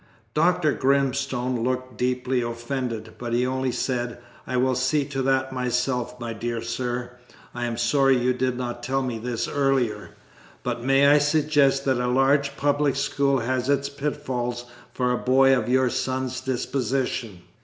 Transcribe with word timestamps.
Dr. 0.33 0.73
Grimstone 0.73 1.63
looked 1.63 1.95
deeply 1.95 2.41
offended, 2.41 3.13
but 3.19 3.33
he 3.33 3.45
only 3.45 3.71
said, 3.71 4.17
"I 4.47 4.57
will 4.57 4.73
see 4.73 5.05
to 5.05 5.21
that 5.21 5.53
myself, 5.53 6.19
my 6.19 6.33
dear 6.33 6.59
sir. 6.59 7.11
I 7.53 7.65
am 7.65 7.77
sorry 7.77 8.17
you 8.17 8.33
did 8.33 8.57
not 8.57 8.81
tell 8.81 9.03
me 9.03 9.19
this 9.19 9.47
earlier. 9.47 10.15
But, 10.63 10.81
may 10.83 11.05
I 11.05 11.19
suggest 11.19 11.85
that 11.85 11.99
a 12.03 12.07
large 12.07 12.57
public 12.57 12.95
school 12.95 13.41
has 13.41 13.69
its 13.69 13.89
pitfalls 13.89 14.65
for 14.91 15.11
a 15.11 15.17
boy 15.19 15.55
of 15.55 15.69
your 15.69 15.91
son's 15.91 16.41
disposition? 16.41 17.43